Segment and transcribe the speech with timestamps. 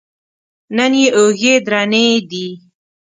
[0.75, 2.47] نن یې اوږې درنې دي.